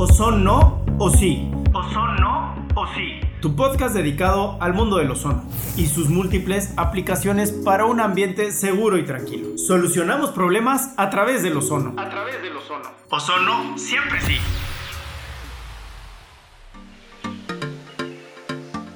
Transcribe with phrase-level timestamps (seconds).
[0.00, 1.50] O son no o sí.
[1.74, 3.20] O son no o sí.
[3.40, 5.42] Tu podcast dedicado al mundo del ozono
[5.76, 9.58] y sus múltiples aplicaciones para un ambiente seguro y tranquilo.
[9.58, 11.94] Solucionamos problemas a través del ozono.
[12.00, 12.88] A través del ozono.
[13.10, 14.36] Ozono siempre sí.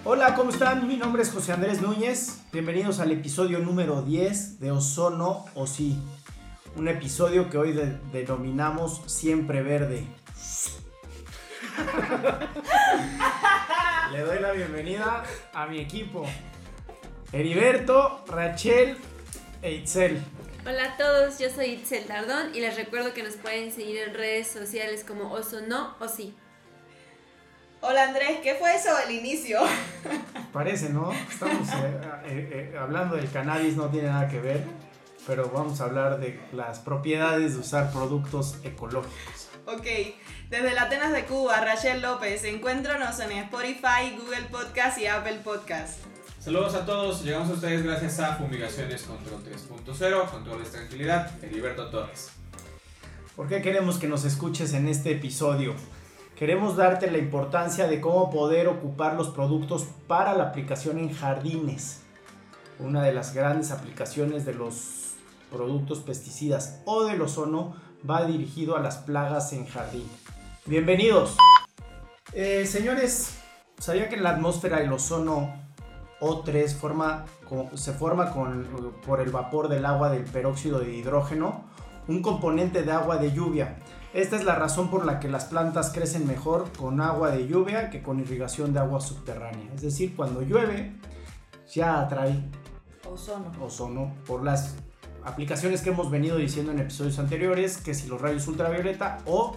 [0.05, 0.87] Hola, ¿cómo están?
[0.87, 2.45] Mi nombre es José Andrés Núñez.
[2.53, 5.99] Bienvenidos al episodio número 10 de Ozono o sí.
[6.77, 10.07] Un episodio que hoy de- denominamos Siempre Verde.
[14.13, 15.23] Le doy la bienvenida
[15.55, 16.27] a mi equipo.
[17.33, 18.99] Heriberto, Rachel
[19.63, 20.23] e Itzel.
[20.67, 24.15] Hola a todos, yo soy Itzel Tardón y les recuerdo que nos pueden seguir en
[24.15, 26.37] redes sociales como Oso No o Sí.
[27.81, 29.59] Hola Andrés, ¿qué fue eso del inicio?
[30.53, 31.11] Parece, ¿no?
[31.13, 34.63] Estamos eh, eh, eh, hablando del cannabis, no tiene nada que ver,
[35.27, 39.49] pero vamos a hablar de las propiedades de usar productos ecológicos.
[39.67, 39.87] Ok,
[40.53, 46.01] desde la Atenas de Cuba, Rachel López, encuéntranos en Spotify, Google Podcast y Apple Podcast.
[46.39, 52.33] Saludos a todos, llegamos a ustedes gracias a Fumigaciones Control 3.0, Controles Tranquilidad, Heriberto Torres.
[53.35, 55.73] ¿Por qué queremos que nos escuches en este episodio?
[56.37, 62.03] Queremos darte la importancia de cómo poder ocupar los productos para la aplicación en jardines.
[62.79, 65.15] Una de las grandes aplicaciones de los
[65.51, 67.75] productos pesticidas o del ozono
[68.09, 70.22] va dirigido a las plagas en jardín.
[70.65, 71.37] Bienvenidos.
[72.33, 73.37] Eh, señores,
[73.79, 75.53] ¿sabía que la atmósfera el ozono
[76.21, 77.27] O3 forma,
[77.75, 81.65] se forma con, por el vapor del agua del peróxido de hidrógeno?
[82.09, 83.77] un componente de agua de lluvia.
[84.13, 87.91] Esta es la razón por la que las plantas crecen mejor con agua de lluvia
[87.91, 89.73] que con irrigación de agua subterránea.
[89.75, 90.97] Es decir, cuando llueve
[91.73, 92.43] ya atrae
[93.09, 93.53] Ozono.
[93.61, 94.77] ozono por las
[95.25, 99.57] aplicaciones que hemos venido diciendo en episodios anteriores, que si los rayos ultravioleta o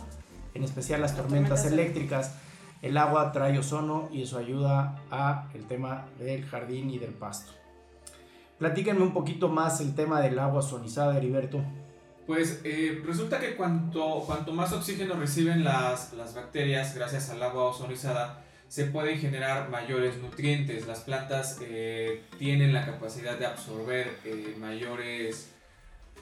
[0.55, 2.35] en especial las tormentas tormentas eléctricas,
[2.81, 7.51] el agua trae ozono y eso ayuda a el tema del jardín y del pasto.
[8.57, 11.61] Platíquenme un poquito más el tema del agua ozonizada, Heriberto.
[12.25, 17.65] Pues eh, resulta que cuanto, cuanto más oxígeno reciben las, las bacterias gracias al agua
[17.65, 20.87] ozonizada, se pueden generar mayores nutrientes.
[20.87, 25.51] Las plantas eh, tienen la capacidad de absorber eh, mayores,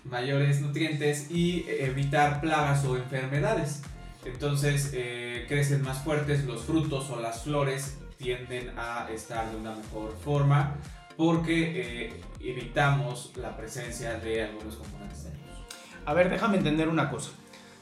[0.03, 3.81] mayores nutrientes y evitar plagas o enfermedades.
[4.25, 9.75] Entonces eh, crecen más fuertes, los frutos o las flores tienden a estar de una
[9.75, 10.75] mejor forma
[11.17, 15.65] porque eh, evitamos la presencia de algunos componentes dañinos.
[16.05, 17.31] A ver, déjame entender una cosa.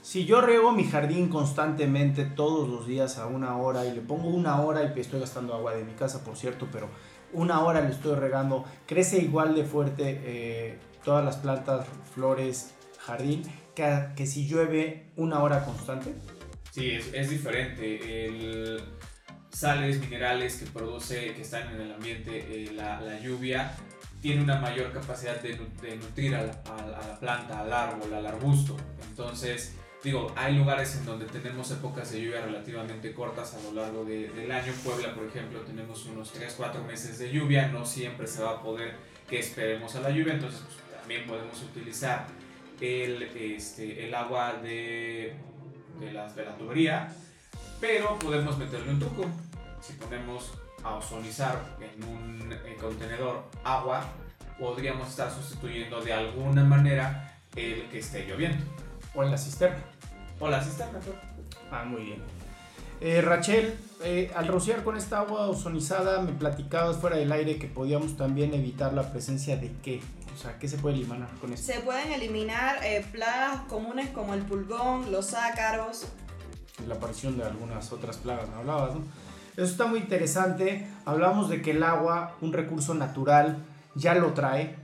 [0.02, 4.30] Si yo riego mi jardín constantemente todos los días a una hora y le pongo
[4.30, 6.90] una hora y estoy gastando agua de mi casa, por cierto, pero
[7.34, 11.86] una hora le estoy regando, crece igual de fuerte eh, todas las plantas,
[12.16, 13.44] flores, jardín,
[13.76, 16.14] que, que si llueve una hora constante.
[16.72, 18.26] Sí, es, es diferente.
[18.26, 18.82] El
[19.52, 23.76] sales, minerales que produce, que están en el ambiente, eh, la, la lluvia,
[24.22, 28.26] tiene una mayor capacidad de, de nutrir a la- a la planta, al árbol, al
[28.26, 28.78] arbusto.
[29.10, 34.06] Entonces, digo, hay lugares en donde tenemos épocas de lluvia relativamente cortas a lo largo
[34.06, 34.72] de- del año.
[34.86, 37.68] Puebla, por ejemplo, tenemos unos 3-4 meses de lluvia.
[37.68, 38.94] No siempre se va a poder
[39.30, 40.34] que esperemos a la lluvia.
[40.36, 42.26] Entonces, pues, también podemos utilizar
[42.82, 45.36] el, este, el agua de,
[46.00, 47.14] de, las, de la tubería,
[47.80, 49.26] pero podemos meterle un truco.
[49.82, 50.52] Si ponemos
[50.84, 54.04] a ozonizar en un eh, contenedor agua,
[54.60, 58.64] podríamos estar sustituyendo de alguna manera el que esté lloviendo.
[59.14, 59.84] O en la cisterna.
[60.40, 61.00] O la cisterna.
[61.72, 62.24] Ah, muy bien.
[63.00, 67.68] Eh, Rachel, eh, al rociar con esta agua ozonizada, me platicabas fuera del aire que
[67.68, 70.02] podíamos también evitar la presencia de qué.
[70.34, 71.74] O sea, ¿qué se puede eliminar con esto?
[71.74, 76.06] Se pueden eliminar eh, plagas comunes como el pulgón, los ácaros.
[76.88, 79.02] la aparición de algunas otras plagas, me hablabas, ¿no?
[79.54, 80.88] Eso está muy interesante.
[81.06, 83.58] Hablamos de que el agua, un recurso natural,
[83.96, 84.78] ya lo trae.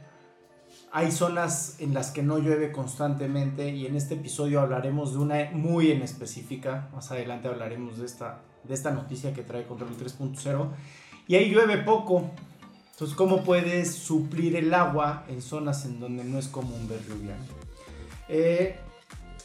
[0.92, 5.50] Hay zonas en las que no llueve constantemente y en este episodio hablaremos de una
[5.54, 6.90] muy en específica.
[6.94, 10.68] Más adelante hablaremos de esta, de esta noticia que trae Control 3.0.
[11.28, 12.30] Y ahí llueve poco.
[12.92, 17.36] Entonces, ¿cómo puedes suplir el agua en zonas en donde no es común ver lluvia?
[18.28, 18.80] Eh,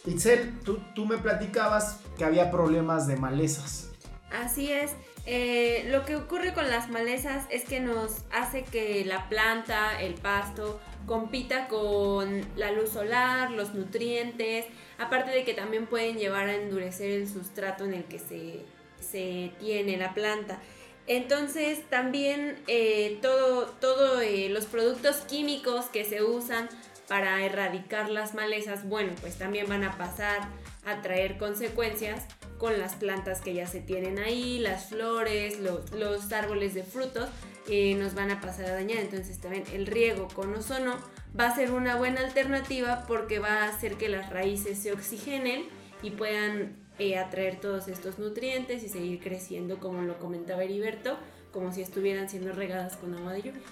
[0.06, 3.90] Itzel, tú, tú me platicabas que había problemas de malezas.
[4.32, 4.92] Así es.
[5.26, 10.14] eh, lo que ocurre con las malezas es que nos hace que la planta, el
[10.14, 14.64] pasto, compita con la luz solar, los nutrientes,
[14.98, 18.64] aparte de que también pueden llevar a endurecer el sustrato en el que se,
[19.02, 20.60] se tiene la planta.
[21.06, 26.68] Entonces también eh, todo, todo eh, los productos químicos que se usan
[27.08, 30.48] para erradicar las malezas, bueno, pues también van a pasar
[30.86, 32.24] a traer consecuencias
[32.58, 37.28] con las plantas que ya se tienen ahí, las flores, los, los árboles de frutos,
[37.68, 38.98] eh, nos van a pasar a dañar.
[38.98, 40.96] Entonces también el riego con ozono
[41.38, 45.64] va a ser una buena alternativa porque va a hacer que las raíces se oxigenen
[46.02, 51.16] y puedan eh, atraer todos estos nutrientes y seguir creciendo, como lo comentaba Heriberto,
[51.52, 53.62] como si estuvieran siendo regadas con agua de lluvia.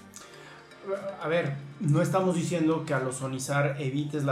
[1.21, 4.23] A ver, no estamos diciendo que al ozonizar evites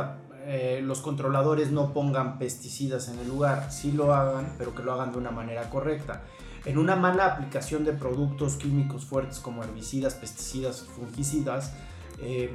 [0.46, 4.92] eh, los controladores no pongan pesticidas en el lugar, sí lo hagan, pero que lo
[4.92, 6.24] hagan de una manera correcta.
[6.66, 11.74] En una mala aplicación de productos químicos fuertes como herbicidas, pesticidas, fungicidas,
[12.20, 12.50] eh,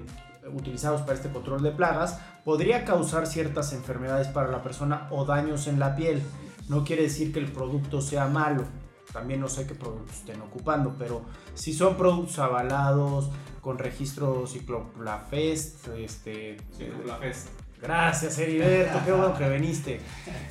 [0.52, 5.66] utilizados para este control de plagas, podría causar ciertas enfermedades para la persona o daños
[5.66, 6.22] en la piel.
[6.68, 8.64] No quiere decir que el producto sea malo,
[9.12, 11.22] también no sé qué productos estén ocupando, pero
[11.54, 13.30] si son productos avalados,
[13.60, 16.58] con registro Cicloplafest, este...
[16.76, 17.48] Cicloplafest.
[17.80, 20.00] Gracias, Heriberto, qué bueno que viniste.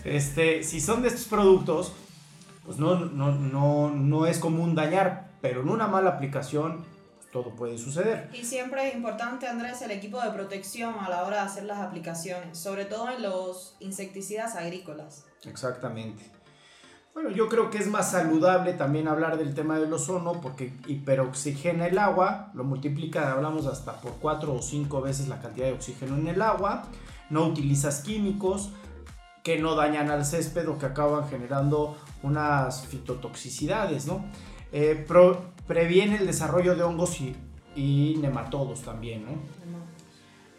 [0.04, 1.94] Este, si son de estos productos,
[2.66, 6.86] pues no, no, no, no es común dañar, pero en una mala aplicación
[7.34, 8.30] todo puede suceder.
[8.32, 11.80] Y siempre es importante, Andrés, el equipo de protección a la hora de hacer las
[11.80, 15.26] aplicaciones, sobre todo en los insecticidas agrícolas.
[15.44, 16.32] Exactamente.
[17.14, 21.88] Bueno, yo creo que es más saludable también hablar del tema del ozono porque hiperoxigena
[21.88, 26.16] el agua, lo multiplica, hablamos hasta por cuatro o cinco veces la cantidad de oxígeno
[26.16, 26.84] en el agua,
[27.30, 28.72] no utilizas químicos
[29.44, 34.26] que no dañan al césped o que acaban generando unas fitotoxicidades, ¿no?
[34.72, 35.06] Eh,
[35.68, 37.20] previene el desarrollo de hongos
[37.76, 39.32] y, nematodos también, ¿no?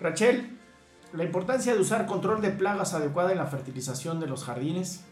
[0.00, 0.58] Rachel,
[1.12, 5.02] la importancia de usar control de plagas adecuada en la fertilización de los jardines.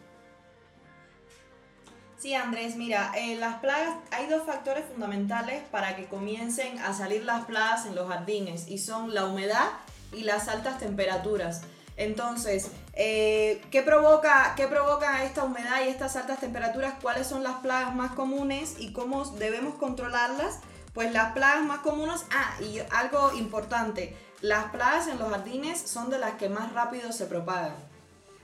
[2.19, 7.25] Sí, Andrés, mira, en las plagas hay dos factores fundamentales para que comiencen a salir
[7.25, 9.71] las plagas en los jardines y son la humedad
[10.12, 11.62] y las altas temperaturas.
[11.97, 16.94] Entonces, eh, ¿qué, provoca, ¿qué provoca esta humedad y estas altas temperaturas?
[17.00, 20.59] ¿Cuáles son las plagas más comunes y cómo debemos controlarlas?
[20.93, 26.11] Pues las plagas más comunes, ah, y algo importante, las plagas en los jardines son
[26.11, 27.75] de las que más rápido se propagan.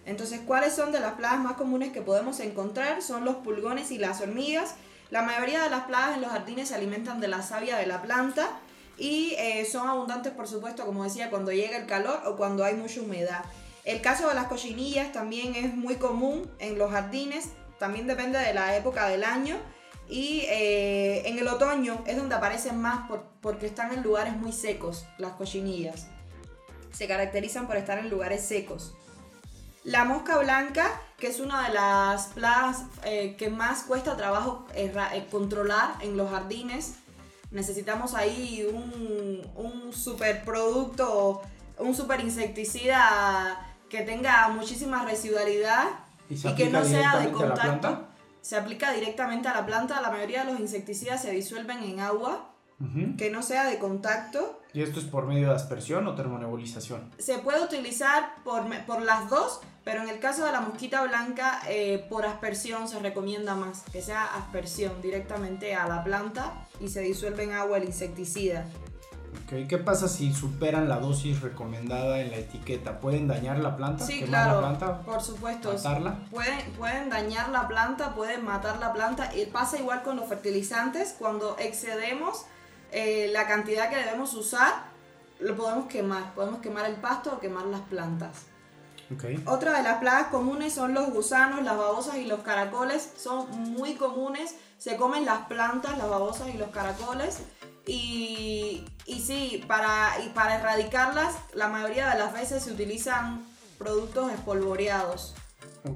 [0.07, 3.03] Entonces, ¿cuáles son de las plagas más comunes que podemos encontrar?
[3.03, 4.75] Son los pulgones y las hormigas.
[5.11, 8.01] La mayoría de las plagas en los jardines se alimentan de la savia de la
[8.01, 8.49] planta
[8.97, 12.75] y eh, son abundantes, por supuesto, como decía, cuando llega el calor o cuando hay
[12.75, 13.45] mucha humedad.
[13.85, 17.49] El caso de las cochinillas también es muy común en los jardines,
[17.79, 19.57] también depende de la época del año.
[20.09, 23.11] Y eh, en el otoño es donde aparecen más
[23.43, 26.07] porque están en lugares muy secos, las cochinillas.
[26.93, 28.95] Se caracterizan por estar en lugares secos.
[29.85, 34.93] La mosca blanca, que es una de las plagas eh, que más cuesta trabajo eh,
[35.31, 36.95] controlar en los jardines.
[37.51, 41.43] Necesitamos ahí un, un super producto,
[41.81, 45.85] un super insecticida que tenga muchísima residualidad
[46.29, 48.07] y, que no sea de contacto.
[48.41, 50.01] Se aplica directamente a la planta.
[50.01, 52.55] La mayoría de los insecticidas se disuelven en agua
[53.17, 54.61] que no sea de contacto.
[54.73, 57.11] ¿Y esto es por medio de aspersión o termonebulización?
[57.19, 61.61] Se puede utilizar por, por las dos, pero en el caso de la mosquita blanca,
[61.69, 67.01] eh, por aspersión se recomienda más, que sea aspersión directamente a la planta y se
[67.01, 68.65] disuelve en agua el insecticida.
[69.45, 69.67] Okay.
[69.67, 73.01] ¿Qué pasa si superan la dosis recomendada en la etiqueta?
[73.01, 74.05] ¿Pueden dañar la planta?
[74.05, 75.01] Sí, claro, la planta?
[75.03, 75.73] por supuesto.
[75.73, 76.19] ¿Matarla?
[76.31, 79.35] Pueden, pueden dañar la planta, pueden matar la planta.
[79.35, 81.15] Y pasa igual con los fertilizantes.
[81.19, 82.45] Cuando excedemos
[82.93, 84.73] eh, la cantidad que debemos usar,
[85.41, 86.35] lo podemos quemar.
[86.35, 88.47] Podemos quemar el pasto o quemar las plantas.
[89.47, 93.15] Otra de las plagas comunes son los gusanos, las babosas y los caracoles.
[93.17, 94.55] Son muy comunes.
[94.77, 97.41] Se comen las plantas, las babosas y los caracoles.
[97.89, 103.47] Y, y sí, para, y para erradicarlas, la mayoría de las veces se utilizan
[103.79, 105.35] productos espolvoreados.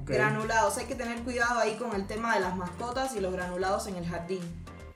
[0.05, 0.77] Granulados.
[0.77, 3.97] Hay que tener cuidado ahí con el tema de las mascotas y los granulados en
[3.97, 4.41] el jardín.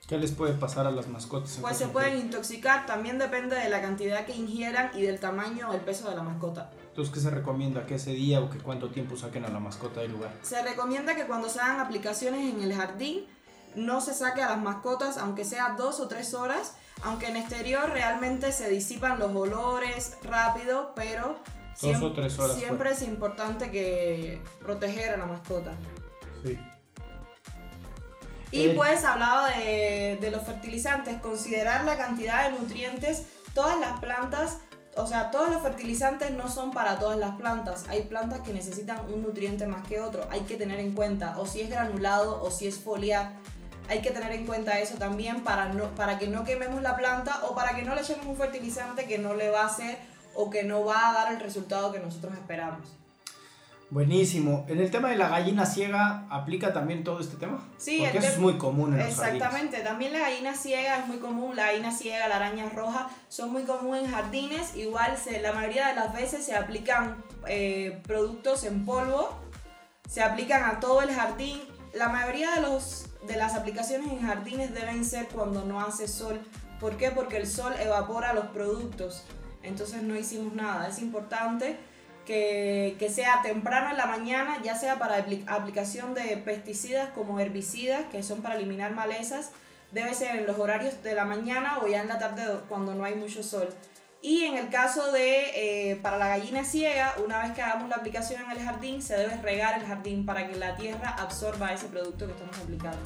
[0.08, 1.58] ¿Qué les puede pasar a las mascotas?
[1.60, 5.74] Pues se pueden intoxicar, también depende de la cantidad que ingieran y del tamaño o
[5.74, 6.70] el peso de la mascota.
[6.88, 7.84] Entonces, ¿qué se recomienda?
[7.84, 10.32] ¿Que ese día o que cuánto tiempo saquen a la mascota del lugar?
[10.42, 13.26] Se recomienda que cuando se hagan aplicaciones en el jardín,
[13.76, 17.90] no se saque a las mascotas, aunque sea dos o tres horas, aunque en exterior
[17.90, 21.36] realmente se disipan los olores rápido, pero
[21.74, 25.72] siempre, siempre es importante que proteger a la mascota.
[26.44, 26.58] Sí.
[28.50, 34.58] Y pues hablado de, de los fertilizantes, considerar la cantidad de nutrientes, todas las plantas
[34.98, 37.84] o sea, todos los fertilizantes no son para todas las plantas.
[37.88, 40.26] Hay plantas que necesitan un nutriente más que otro.
[40.30, 43.32] Hay que tener en cuenta o si es granulado o si es foliar.
[43.88, 47.40] Hay que tener en cuenta eso también para, no, para que no quememos la planta
[47.48, 49.98] o para que no le echemos un fertilizante que no le va a hacer
[50.34, 52.98] o que no va a dar el resultado que nosotros esperamos.
[53.90, 54.66] Buenísimo.
[54.68, 57.66] En el tema de la gallina ciega, ¿aplica también todo este tema?
[57.78, 59.08] Sí, Porque eso es muy común en los.
[59.08, 63.50] Exactamente, también la gallina ciega es muy común, la gallina ciega, la araña roja son
[63.50, 68.64] muy comunes en jardines, igual se, la mayoría de las veces se aplican eh, productos
[68.64, 69.30] en polvo,
[70.06, 71.58] se aplican a todo el jardín,
[71.94, 76.40] la mayoría de, los, de las aplicaciones en jardines deben ser cuando no hace sol,
[76.80, 77.10] ¿por qué?
[77.10, 79.24] Porque el sol evapora los productos,
[79.62, 81.76] entonces no hicimos nada, es importante
[82.26, 87.40] que, que sea temprano en la mañana, ya sea para apli- aplicación de pesticidas como
[87.40, 89.50] herbicidas, que son para eliminar malezas,
[89.92, 93.04] debe ser en los horarios de la mañana o ya en la tarde cuando no
[93.04, 93.68] hay mucho sol.
[94.20, 97.96] Y en el caso de, eh, para la gallina ciega, una vez que hagamos la
[97.96, 101.86] aplicación en el jardín, se debe regar el jardín para que la tierra absorba ese
[101.86, 102.98] producto que estamos aplicando.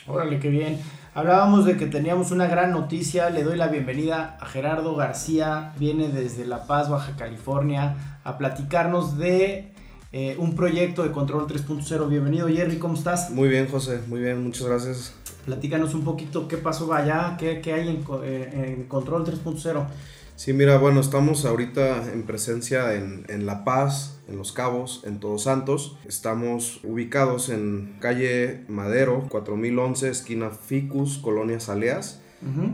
[0.07, 0.79] Órale, qué bien.
[1.15, 3.31] Hablábamos de que teníamos una gran noticia.
[3.31, 5.73] Le doy la bienvenida a Gerardo García.
[5.79, 9.71] Viene desde La Paz, Baja California, a platicarnos de
[10.11, 12.07] eh, un proyecto de Control 3.0.
[12.07, 12.77] Bienvenido, Jerry.
[12.77, 13.31] ¿Cómo estás?
[13.31, 15.15] Muy bien, José, muy bien, muchas gracias.
[15.45, 19.87] Platícanos un poquito qué pasó allá, qué, qué hay en, eh, en Control 3.0.
[20.35, 25.19] Sí, mira, bueno, estamos ahorita en presencia en, en La Paz, en Los Cabos, en
[25.19, 25.97] Todos Santos.
[26.07, 32.21] Estamos ubicados en calle Madero, 4011, esquina Ficus, Colonia Saleas,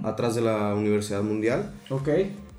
[0.03, 1.74] atrás de la Universidad Mundial.
[1.89, 2.10] Ok.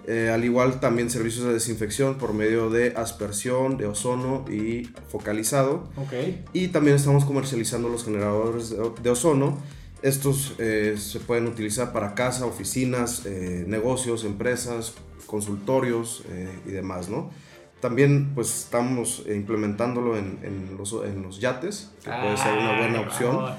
[0.05, 5.87] eh, al igual también servicios de desinfección por medio de aspersión, de ozono y focalizado.
[5.95, 6.13] Ok.
[6.51, 9.57] Y también estamos comercializando los generadores de, de ozono.
[10.01, 14.93] Estos eh, se pueden utilizar para casa, oficinas, eh, negocios, empresas,
[15.25, 17.31] consultorios eh, y demás, ¿no?
[17.79, 22.99] También pues estamos implementándolo en, en los, en los yates, que puede ser una buena
[22.99, 23.37] Ay, opción.
[23.37, 23.55] bravo.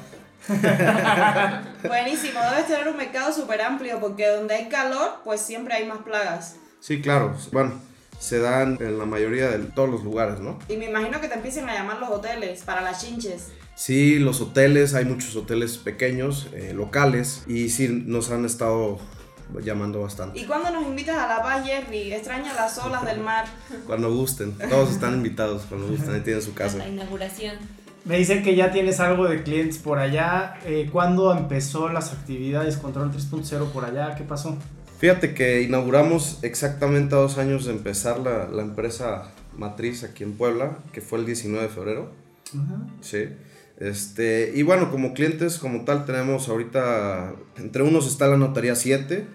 [1.88, 5.98] Buenísimo, debes tener un mercado súper amplio porque donde hay calor, pues siempre hay más
[5.98, 6.56] plagas.
[6.80, 7.34] Sí, claro.
[7.52, 7.72] Bueno,
[8.18, 10.58] se dan en la mayoría de todos los lugares, ¿no?
[10.68, 13.48] Y me imagino que te empiecen a llamar los hoteles para las chinches.
[13.74, 18.98] Sí, los hoteles, hay muchos hoteles pequeños, eh, locales, y sí nos han estado
[19.62, 20.38] llamando bastante.
[20.38, 22.12] ¿Y cuándo nos invitas a La Paz, Jerry?
[22.12, 23.46] Extraña las olas del mar.
[23.86, 26.86] Cuando gusten, todos están invitados, cuando gusten, ahí tienen su La casa.
[26.86, 27.56] inauguración.
[28.04, 30.56] Me dicen que ya tienes algo de clientes por allá.
[30.66, 34.14] Eh, ¿Cuándo empezó las actividades Control 3.0 por allá?
[34.14, 34.58] ¿Qué pasó?
[34.98, 40.32] Fíjate que inauguramos exactamente a dos años de empezar la, la empresa matriz aquí en
[40.34, 42.10] Puebla, que fue el 19 de febrero.
[43.00, 43.28] Sí.
[43.78, 49.26] Este, y bueno, como clientes como tal tenemos ahorita, entre unos está la Notaría 7,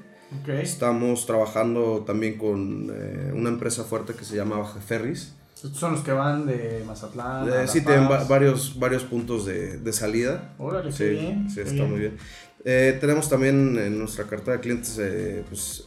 [0.42, 0.50] Ok.
[0.50, 5.34] estamos trabajando también con eh, una empresa fuerte que se llama Baja Ferris.
[5.64, 7.52] Estos son los que van de Mazatlán.
[7.52, 10.54] a Eh, sí, tienen va- varios, varios puntos de, de salida.
[10.58, 11.50] Órale, Sí, bien.
[11.50, 11.90] sí, está bien.
[11.90, 12.18] muy bien.
[12.64, 15.86] Eh, tenemos también en nuestra cartera de clientes eh, pues,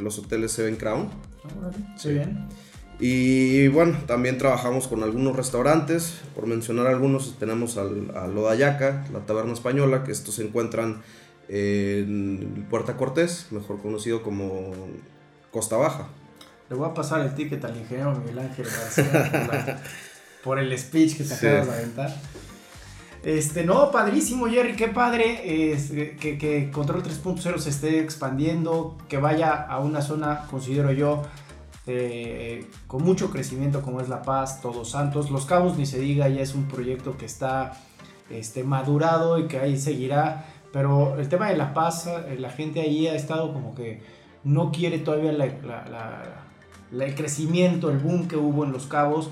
[0.00, 1.08] los hoteles Seven Crown.
[1.58, 2.10] Órale, Sí.
[2.14, 2.48] bien.
[3.00, 6.20] Y bueno, también trabajamos con algunos restaurantes.
[6.34, 11.02] Por mencionar algunos, tenemos al, a Lodayaca, la taberna española, que estos se encuentran
[11.48, 14.72] en Puerta Cortés, mejor conocido como
[15.50, 16.08] Costa Baja.
[16.70, 19.78] Le voy a pasar el ticket al ingeniero Miguel Ángel García por, la-
[20.44, 21.46] por el speech que te Sí.
[21.46, 22.14] acabas de aventar.
[23.24, 29.18] Este, no, padrísimo, Jerry, qué padre eh, que, que Control 3.0 se esté expandiendo, que
[29.18, 31.22] vaya a una zona, considero yo,
[31.86, 35.30] eh, con mucho crecimiento como es La Paz, Todos Santos.
[35.30, 37.74] Los Cabos, ni se diga, ya es un proyecto que está
[38.28, 40.46] este, madurado y que ahí seguirá.
[40.72, 44.02] Pero el tema de La Paz, eh, la gente ahí ha estado como que
[44.42, 46.46] no quiere todavía la- la- la- la-
[46.92, 49.30] el crecimiento, el boom que hubo en Los Cabos.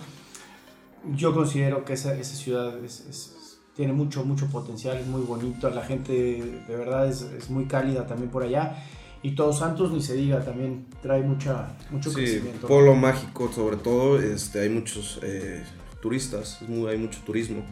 [1.14, 5.70] Yo considero que esa, esa ciudad es- es- tiene mucho, mucho potencial, es muy bonito,
[5.70, 8.76] la gente de verdad es, es muy cálida también por allá.
[9.22, 12.66] Y Todos Santos, ni se diga, también trae mucha, mucho Sí, crecimiento.
[12.66, 15.62] Pueblo Mágico sobre todo, este, hay muchos eh,
[16.02, 17.62] turistas, muy- hay mucho turismo.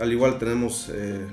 [0.00, 1.26] Al igual tenemos eh,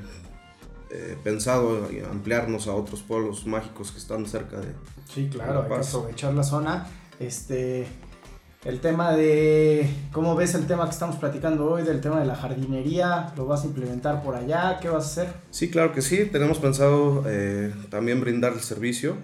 [0.92, 4.68] eh, pensado ampliarnos a otros pueblos mágicos que están cerca de...
[5.12, 5.90] Sí, claro, hay que Paz.
[5.94, 6.88] aprovechar la zona.
[7.20, 7.88] Este,
[8.66, 12.36] el tema de, ¿cómo ves el tema que estamos platicando hoy del tema de la
[12.36, 13.32] jardinería?
[13.38, 14.80] ¿Lo vas a implementar por allá?
[14.82, 15.34] ¿Qué vas a hacer?
[15.50, 19.16] Sí, claro que sí, tenemos pensado eh, también brindar el servicio.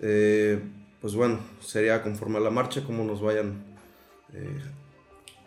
[0.00, 0.62] Eh,
[1.00, 3.62] pues bueno, sería conforme a la marcha, cómo nos vayan...
[4.34, 4.60] eh,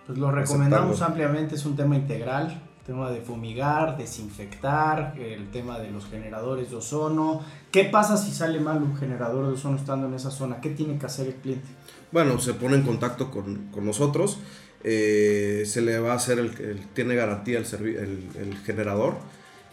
[0.07, 5.91] Pues lo recomendamos ampliamente, es un tema integral, tema de fumigar, desinfectar, el tema de
[5.91, 7.41] los generadores de ozono.
[7.71, 10.59] ¿Qué pasa si sale mal un generador de ozono estando en esa zona?
[10.61, 11.67] ¿Qué tiene que hacer el cliente?
[12.11, 14.39] Bueno, se pone en contacto con, con nosotros,
[14.83, 19.15] eh, se le va a hacer, el, tiene garantía el, el, el generador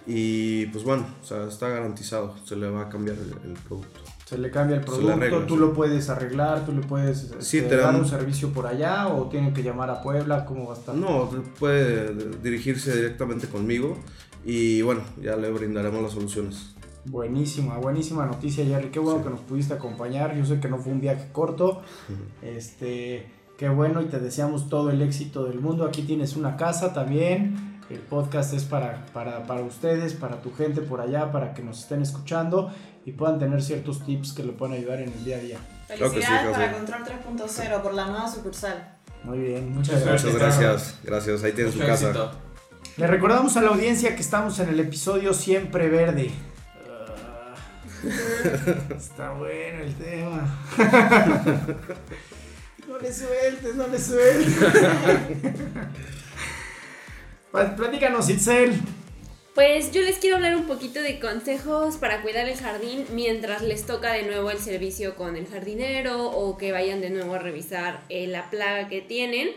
[0.06, 4.17] y pues bueno, o está garantizado, se le va a cambiar el producto.
[4.28, 5.61] Se le cambia el producto, arregla, tú sí.
[5.61, 9.26] lo puedes arreglar, tú le puedes Sí, este, te dar un servicio por allá o
[9.30, 10.94] tienen que llamar a Puebla, ¿cómo va a estar?
[10.94, 13.97] No, puede dirigirse directamente conmigo
[14.44, 16.75] y bueno, ya le brindaremos las soluciones.
[17.06, 18.90] Buenísima, buenísima noticia, Jerry.
[18.90, 20.37] Qué bueno que nos pudiste acompañar.
[20.37, 21.80] Yo sé que no fue un viaje corto.
[22.42, 25.87] Este, qué bueno y te deseamos todo el éxito del mundo.
[25.87, 27.78] Aquí tienes una casa también.
[27.88, 31.78] El podcast es para, para, para ustedes, para tu gente por allá, para que nos
[31.80, 32.70] estén escuchando
[33.08, 35.58] y puedan tener ciertos tips que le puedan ayudar en el día a día.
[35.88, 37.04] Sí, Felicidades claro para Control
[37.48, 38.96] 3.0 por la nueva sucursal.
[39.24, 40.32] Muy bien, muchas gracias.
[40.34, 42.08] Muchas gracias, gracias, ahí tienes su Mucho casa.
[42.10, 42.30] éxito.
[42.98, 46.30] Le recordamos a la audiencia que estamos en el episodio Siempre Verde.
[48.96, 50.58] Está bueno el tema.
[52.88, 54.54] no le sueltes, no le sueltes.
[57.52, 58.80] Pl- Platícanos, Itzel.
[59.58, 63.84] Pues yo les quiero hablar un poquito de consejos para cuidar el jardín mientras les
[63.84, 68.00] toca de nuevo el servicio con el jardinero o que vayan de nuevo a revisar
[68.08, 69.48] eh, la plaga que tienen.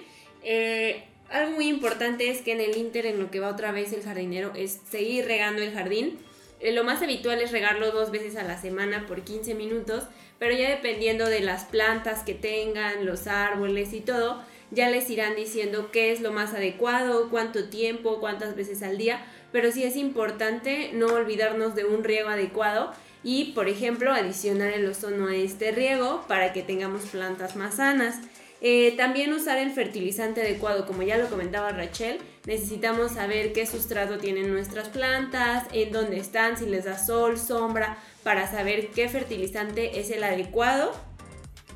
[0.41, 3.93] Eh, algo muy importante es que en el Inter, en lo que va otra vez
[3.93, 6.17] el jardinero, es seguir regando el jardín.
[6.61, 10.05] Eh, lo más habitual es regarlo dos veces a la semana por 15 minutos,
[10.39, 15.35] pero ya dependiendo de las plantas que tengan, los árboles y todo, ya les irán
[15.35, 19.95] diciendo qué es lo más adecuado, cuánto tiempo, cuántas veces al día, pero sí es
[19.95, 25.71] importante no olvidarnos de un riego adecuado y, por ejemplo, adicionar el ozono a este
[25.71, 28.19] riego para que tengamos plantas más sanas.
[28.63, 34.19] Eh, también usar el fertilizante adecuado, como ya lo comentaba Rachel, necesitamos saber qué sustrato
[34.19, 39.99] tienen nuestras plantas, en dónde están, si les da sol, sombra, para saber qué fertilizante
[39.99, 40.91] es el adecuado.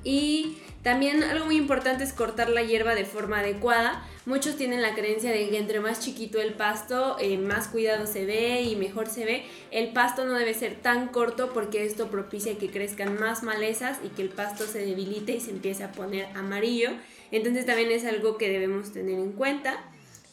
[0.03, 4.08] Y también algo muy importante es cortar la hierba de forma adecuada.
[4.28, 8.28] Muchos tienen la creencia de que entre más chiquito el pasto, eh, más cuidado se
[8.28, 9.45] ve y mejor se ve.
[9.71, 14.10] El pasto no debe ser tan corto porque esto propicia que crezcan más malezas y
[14.10, 16.91] que el pasto se debilite y se empiece a poner amarillo.
[17.32, 19.84] Entonces también es algo que debemos tener en cuenta.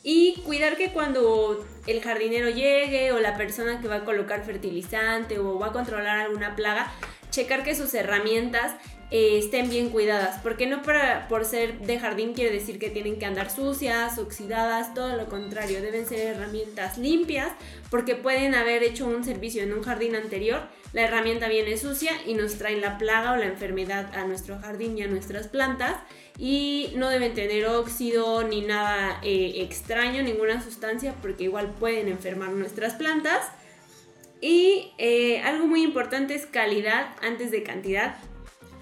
[0.03, 5.39] Y cuidar que cuando el jardinero llegue o la persona que va a colocar fertilizante
[5.39, 6.93] o va a controlar alguna plaga,
[7.33, 8.77] checar que sus herramientas
[9.11, 13.19] eh, estén bien cuidadas, porque no para, por ser de jardín quiere decir que tienen
[13.19, 17.53] que andar sucias, oxidadas, todo lo contrario, deben ser herramientas limpias,
[17.91, 20.63] porque pueden haber hecho un servicio en un jardín anterior,
[20.95, 24.97] la herramienta viene sucia y nos trae la plaga o la enfermedad a nuestro jardín
[24.97, 25.97] y a nuestras plantas,
[26.39, 32.51] y no deben tener óxido ni nada eh, extraño, ninguna sustancia, porque igual pueden enfermar
[32.53, 33.45] nuestras plantas.
[34.43, 38.17] Y eh, algo muy importante es calidad antes de cantidad.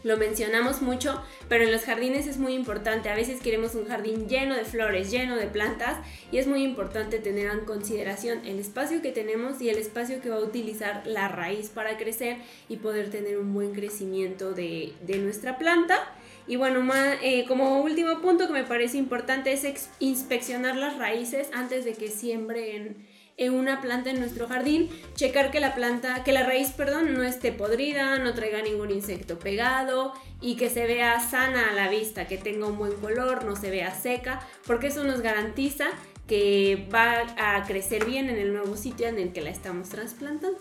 [0.02, 3.10] Lo mencionamos mucho, pero en los jardines es muy importante.
[3.10, 5.98] A veces queremos un jardín lleno de flores, lleno de plantas,
[6.32, 10.30] y es muy importante tener en consideración el espacio que tenemos y el espacio que
[10.30, 12.38] va a utilizar la raíz para crecer
[12.70, 15.98] y poder tener un buen crecimiento de, nuestra planta.
[16.46, 21.50] Y bueno, ma- eh, como último punto que me parece importante es inspeccionar las raíces
[21.52, 23.06] antes de que siembren
[23.40, 27.22] en una planta en nuestro jardín, checar que la planta, que la raíz, perdón, no
[27.22, 32.26] esté podrida, no traiga ningún insecto pegado y que se vea sana a la vista,
[32.28, 35.86] que tenga un buen color, no se vea seca, porque eso nos garantiza
[36.28, 40.58] que va a crecer bien en el nuevo sitio en el que la estamos trasplantando.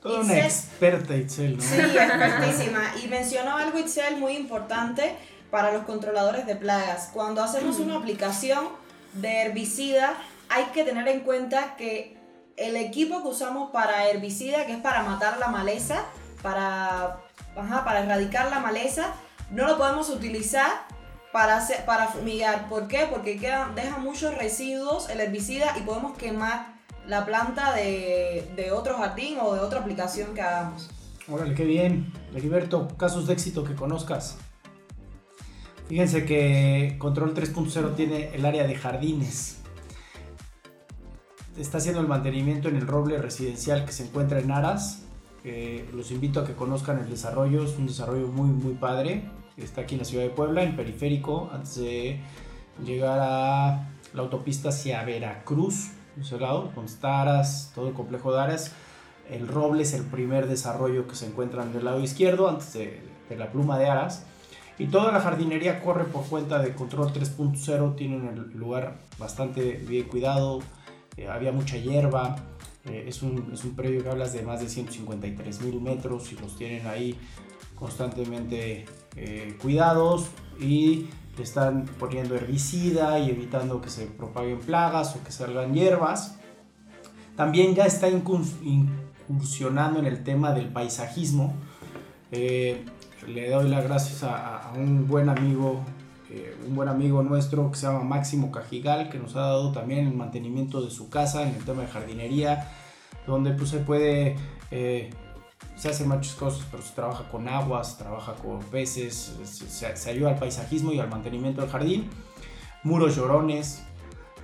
[0.00, 0.44] Toda una Itzel.
[0.46, 1.62] experta, Itzel, ¿no?
[1.62, 2.94] Sí, expertísima.
[3.02, 5.16] Y mencionó algo, Itzel, muy importante
[5.50, 7.10] para los controladores de plagas.
[7.12, 8.68] Cuando hacemos una aplicación
[9.14, 10.14] de herbicida,
[10.48, 12.16] hay que tener en cuenta que
[12.56, 16.04] el equipo que usamos para herbicida, que es para matar la maleza,
[16.42, 17.18] para,
[17.56, 19.12] ajá, para erradicar la maleza,
[19.50, 20.70] no lo podemos utilizar
[21.32, 22.68] para, hacer- para fumigar.
[22.68, 23.06] ¿Por qué?
[23.10, 26.74] Porque queda, deja muchos residuos el herbicida y podemos quemar
[27.06, 30.88] la planta de, de otro jardín o de otra aplicación que hagamos.
[31.28, 32.12] Órale, qué bien.
[32.34, 34.36] Heriberto, casos de éxito que conozcas.
[35.88, 39.58] Fíjense que Control 3.0 tiene el área de jardines.
[41.56, 45.02] Está haciendo el mantenimiento en el roble residencial que se encuentra en Aras.
[45.44, 49.30] Eh, los invito a que conozcan el desarrollo, es un desarrollo muy muy padre.
[49.56, 52.18] Está aquí en la ciudad de Puebla, en periférico, antes de
[52.84, 55.90] llegar a la autopista hacia Veracruz,
[56.20, 58.72] ese lado, con Aras, todo el complejo de Aras.
[59.30, 63.00] El roble es el primer desarrollo que se encuentra en el lado izquierdo, antes de,
[63.28, 64.26] de la pluma de Aras.
[64.76, 70.08] Y toda la jardinería corre por cuenta de Control 3.0, tienen el lugar bastante bien
[70.08, 70.60] cuidado,
[71.16, 72.36] eh, había mucha hierba,
[72.86, 76.36] eh, es, un, es un predio que hablas de más de 153 mil metros y
[76.36, 77.18] los tienen ahí
[77.74, 78.84] constantemente
[79.16, 80.28] eh, cuidados
[80.60, 81.06] y
[81.38, 86.38] están poniendo herbicida y evitando que se propaguen plagas o que salgan hierbas.
[87.36, 91.54] También ya está incursionando en el tema del paisajismo.
[92.30, 95.84] Le doy las gracias a un buen amigo,
[96.34, 100.06] eh, un buen amigo nuestro que se llama Máximo Cajigal, que nos ha dado también
[100.06, 102.68] el mantenimiento de su casa en el tema de jardinería,
[103.26, 104.36] donde pues se puede,
[104.70, 105.10] eh,
[105.76, 110.30] se hacen muchas cosas, pero se trabaja con aguas, trabaja con peces, se, se ayuda
[110.30, 112.10] al paisajismo y al mantenimiento del jardín,
[112.82, 113.84] muros llorones,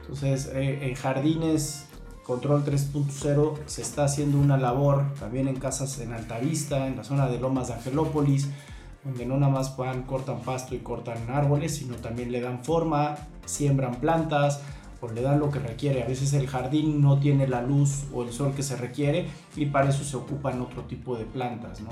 [0.01, 1.87] entonces eh, en jardines
[2.31, 7.29] Control 3.0 se está haciendo una labor también en casas en Altavista, en la zona
[7.29, 8.49] de Lomas de Angelópolis,
[9.05, 13.17] donde no nada más van, cortan pasto y cortan árboles, sino también le dan forma,
[13.47, 14.63] siembran plantas
[15.01, 16.03] o le dan lo que requiere.
[16.03, 19.67] A veces el jardín no tiene la luz o el sol que se requiere y
[19.67, 21.91] para eso se ocupan otro tipo de plantas, ¿no?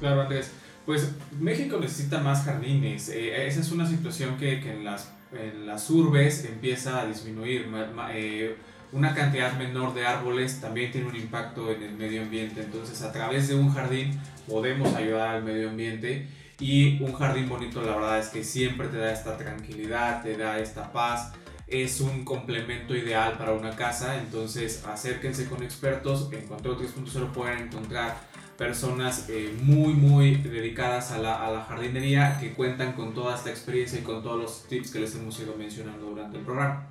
[0.00, 0.52] Claro, Andrés.
[0.86, 3.08] Pues México necesita más jardines.
[3.08, 7.66] Eh, esa es una situación que, que en, las, en las urbes empieza a disminuir.
[8.12, 8.56] Eh,
[8.92, 12.62] una cantidad menor de árboles también tiene un impacto en el medio ambiente.
[12.62, 16.28] Entonces, a través de un jardín podemos ayudar al medio ambiente.
[16.58, 20.58] Y un jardín bonito, la verdad es que siempre te da esta tranquilidad, te da
[20.58, 21.32] esta paz.
[21.66, 24.16] Es un complemento ideal para una casa.
[24.16, 26.30] Entonces, acérquense con expertos.
[26.32, 28.16] En Control 3.0 pueden encontrar
[28.56, 34.02] personas eh, muy, muy dedicadas a la, jardinería que cuentan con toda esta experiencia y
[34.02, 36.86] con todos los tips que les hemos ido mencionando durante el programa.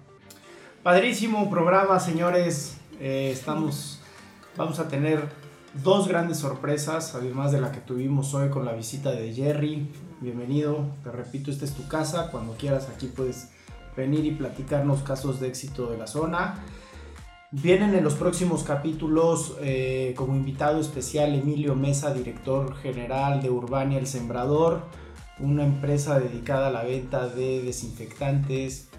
[0.83, 2.77] Padrísimo programa, señores.
[2.99, 3.99] Eh, estamos,
[4.55, 5.27] vamos a tener
[5.83, 9.87] dos grandes sorpresas, además de la que tuvimos hoy con la visita de Jerry.
[10.21, 12.31] Bienvenido, te repito, esta es tu casa.
[12.31, 13.49] Cuando quieras aquí puedes
[13.95, 16.63] venir y platicarnos casos de éxito de la zona.
[17.51, 23.97] Vienen en los próximos capítulos eh, como invitado especial Emilio Mesa, director general de Urbania
[23.97, 24.83] El Sembrador,
[25.39, 28.89] una empresa dedicada a la venta de desinfectantes,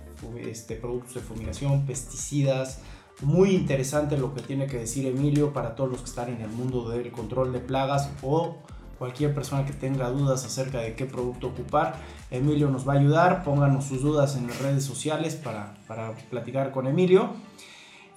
[0.41, 2.81] este, productos de fumigación, pesticidas.
[3.23, 6.51] Muy interesante lo que tiene que decir Emilio para todos los que están en el
[6.51, 8.57] mundo del control de plagas o
[8.99, 11.97] cualquier persona que tenga dudas acerca de qué producto ocupar.
[12.31, 16.73] Emilio nos va a ayudar, pónganos sus dudas en las redes sociales para, para platicar
[16.73, 17.31] con Emilio.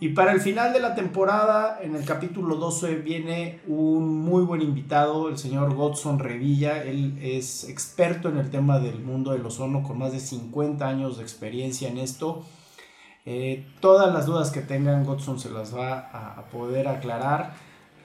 [0.02, 4.62] Y para el final de la temporada, en el capítulo 12, viene un muy buen
[4.62, 6.84] invitado, el señor Godson Revilla.
[6.84, 11.18] Él es experto en el tema del mundo del ozono, con más de 50 años
[11.18, 12.44] de experiencia en esto.
[13.32, 17.54] Eh, todas las dudas que tengan, Godson se las va a, poder aclarar.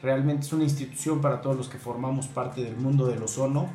[0.02, 3.70] Realmente es una institución para todos los que formamos parte del mundo del ozono.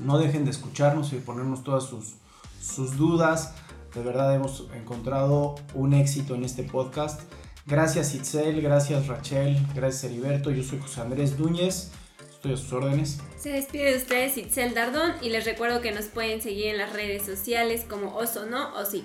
[0.00, 3.54] No dejen de escucharnos y ponernos todas sus, dudas.
[3.94, 7.20] De verdad hemos encontrado un éxito en este podcast.
[7.66, 10.50] Gracias Itzel, gracias Rachel, gracias Heriberto.
[10.50, 11.92] Yo soy José Andrés Núñez.
[12.28, 13.20] Estoy a sus órdenes.
[13.38, 16.92] Se despide de ustedes Itzel Dardón y les recuerdo que nos pueden seguir en las
[16.92, 19.04] redes sociales como Oso No o Sí.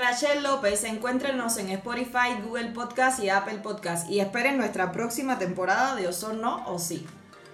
[0.00, 5.94] Rachel López, encuéntrenos en Spotify, Google Podcast y Apple Podcast y esperen nuestra próxima temporada
[5.94, 7.06] de Oso No o Sí.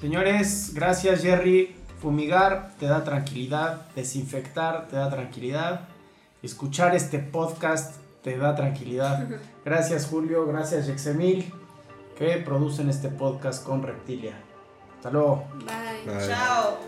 [0.00, 1.74] Señores, gracias Jerry.
[2.00, 5.88] Fumigar te da tranquilidad, desinfectar te da tranquilidad,
[6.42, 9.24] escuchar este podcast te da tranquilidad.
[9.64, 11.52] Gracias Julio, gracias Yexemil
[12.18, 14.36] que producen este podcast con Reptilia.
[14.96, 15.44] Hasta luego.
[15.58, 16.12] Bye.
[16.12, 16.26] Bye.
[16.26, 16.78] Chao.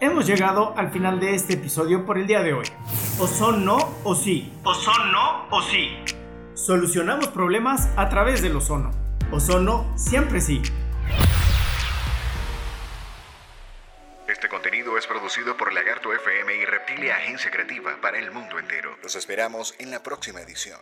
[0.00, 2.66] Hemos llegado al final de este episodio por el día de hoy.
[3.20, 4.52] O son no o sí.
[4.64, 5.90] O son no o sí.
[6.54, 8.90] Solucionamos problemas a través del ozono.
[9.30, 10.60] Ozono siempre sí.
[15.08, 18.96] Producido por Lagarto FM y Reptilia Agencia Creativa para el mundo entero.
[19.02, 20.78] Los esperamos en la próxima edición.